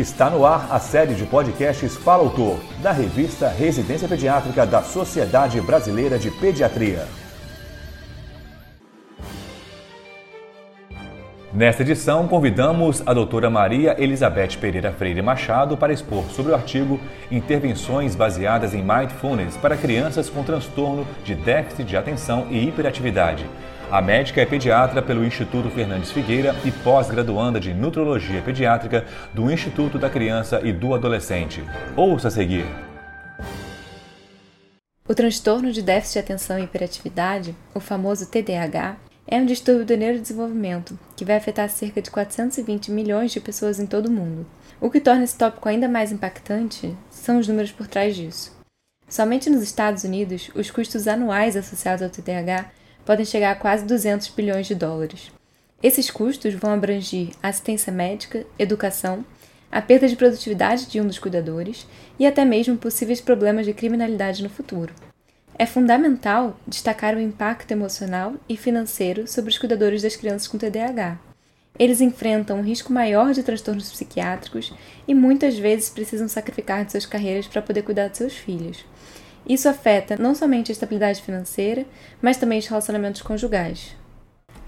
[0.00, 5.60] Está no ar a série de podcasts Fala Autor, da revista Residência Pediátrica da Sociedade
[5.60, 7.06] Brasileira de Pediatria.
[11.52, 17.00] Nesta edição, convidamos a doutora Maria Elizabeth Pereira Freire Machado para expor sobre o artigo
[17.28, 23.44] Intervenções baseadas em Mindfulness para crianças com transtorno de déficit de atenção e hiperatividade.
[23.90, 29.04] A médica é pediatra pelo Instituto Fernandes Figueira e pós-graduanda de Nutrologia Pediátrica
[29.34, 31.64] do Instituto da Criança e do Adolescente.
[31.96, 32.64] Ouça a seguir.
[35.08, 39.96] O transtorno de déficit de atenção e hiperatividade, o famoso TDAH, é um distúrbio do
[39.96, 44.44] neurodesenvolvimento que vai afetar cerca de 420 milhões de pessoas em todo o mundo.
[44.80, 48.58] O que torna esse tópico ainda mais impactante são os números por trás disso.
[49.08, 52.72] Somente nos Estados Unidos, os custos anuais associados ao TDAH
[53.06, 55.30] podem chegar a quase 200 bilhões de dólares.
[55.80, 59.24] Esses custos vão abranger assistência médica, educação,
[59.70, 61.86] a perda de produtividade de um dos cuidadores
[62.18, 64.92] e até mesmo possíveis problemas de criminalidade no futuro.
[65.60, 71.18] É fundamental destacar o impacto emocional e financeiro sobre os cuidadores das crianças com TDAH.
[71.78, 74.72] Eles enfrentam um risco maior de transtornos psiquiátricos
[75.06, 78.86] e muitas vezes precisam sacrificar de suas carreiras para poder cuidar de seus filhos.
[79.46, 81.84] Isso afeta não somente a estabilidade financeira,
[82.22, 83.94] mas também os relacionamentos conjugais.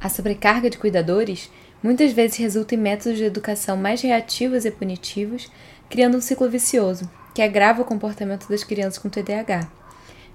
[0.00, 1.50] A sobrecarga de cuidadores
[1.82, 5.52] muitas vezes resulta em métodos de educação mais reativos e punitivos,
[5.90, 9.77] criando um ciclo vicioso que agrava o comportamento das crianças com TDAH.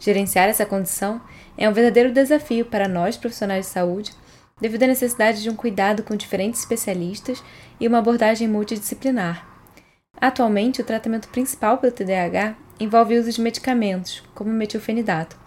[0.04, 1.22] Gerenciar essa condição
[1.58, 4.12] é um verdadeiro desafio para nós, profissionais de saúde,
[4.60, 7.42] devido à necessidade de um cuidado com diferentes especialistas
[7.80, 9.48] e uma abordagem multidisciplinar.
[10.20, 15.38] Atualmente, o tratamento principal pelo TDAH envolve o uso de medicamentos, como metilfenidato.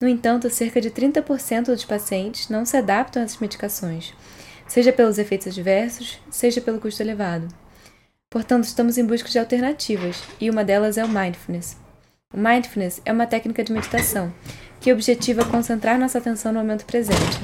[0.00, 4.14] No entanto, cerca de 30% dos pacientes não se adaptam a essas medicações,
[4.66, 7.46] seja pelos efeitos adversos, seja pelo custo elevado.
[8.30, 11.76] Portanto, estamos em busca de alternativas, e uma delas é o mindfulness.
[12.32, 14.32] O mindfulness é uma técnica de meditação
[14.80, 17.38] que objetiva concentrar nossa atenção no momento presente.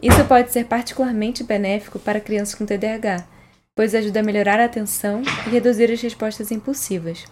[0.00, 3.26] Isso pode ser particularmente benéfico para crianças com TDAH,
[3.74, 7.24] pois ajuda a melhorar a atenção e reduzir as respostas impulsivas.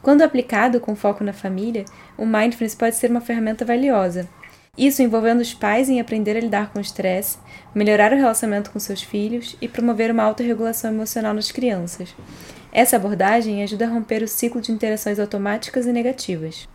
[0.00, 1.84] Quando aplicado com foco na família,
[2.16, 4.28] o mindfulness pode ser uma ferramenta valiosa.
[4.76, 7.38] Isso envolvendo os pais em aprender a lidar com o estresse,
[7.74, 12.14] melhorar o relacionamento com seus filhos e promover uma autorregulação emocional nas crianças.
[12.72, 16.66] Essa abordagem ajuda a romper o ciclo de interações automáticas e negativas.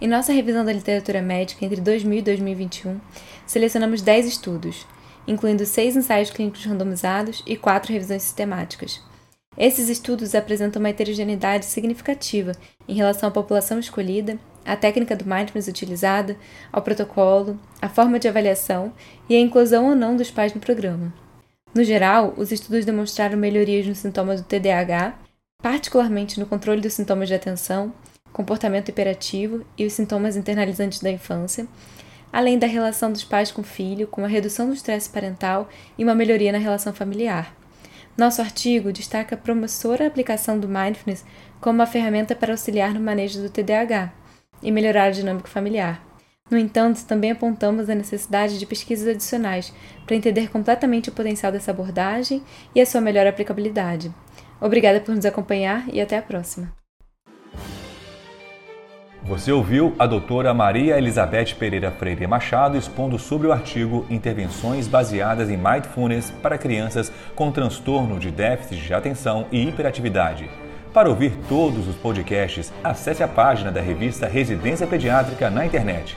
[0.00, 3.00] Em nossa revisão da literatura médica entre 2000 e 2021,
[3.44, 4.86] selecionamos 10 estudos,
[5.26, 9.02] incluindo 6 ensaios clínicos randomizados e 4 revisões sistemáticas.
[9.58, 12.52] Esses estudos apresentam uma heterogeneidade significativa
[12.86, 16.36] em relação à população escolhida, à técnica do mindfulness utilizada,
[16.70, 18.92] ao protocolo, à forma de avaliação
[19.28, 21.25] e à inclusão ou não dos pais no programa.
[21.76, 25.14] No geral, os estudos demonstraram melhorias nos sintomas do TDAH,
[25.62, 27.92] particularmente no controle dos sintomas de atenção,
[28.32, 31.68] comportamento hiperativo e os sintomas internalizantes da infância,
[32.32, 36.04] além da relação dos pais com o filho, com a redução do estresse parental e
[36.04, 37.54] uma melhoria na relação familiar.
[38.16, 41.26] Nosso artigo destaca a promissora aplicação do mindfulness
[41.60, 44.14] como uma ferramenta para auxiliar no manejo do TDAH
[44.62, 46.02] e melhorar a dinâmica familiar.
[46.48, 49.72] No entanto, também apontamos a necessidade de pesquisas adicionais
[50.06, 52.42] para entender completamente o potencial dessa abordagem
[52.72, 54.14] e a sua melhor aplicabilidade.
[54.60, 56.72] Obrigada por nos acompanhar e até a próxima.
[59.24, 65.50] Você ouviu a doutora Maria Elizabeth Pereira Freire Machado expondo sobre o artigo Intervenções baseadas
[65.50, 70.48] em Mindfulness para crianças com transtorno de déficit de atenção e hiperatividade.
[70.94, 76.16] Para ouvir todos os podcasts, acesse a página da revista Residência Pediátrica na internet